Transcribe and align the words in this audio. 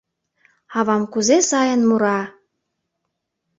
Авам 0.77 1.03
кузе 1.13 1.37
сайын 1.49 1.81
мура!..» 1.89 2.21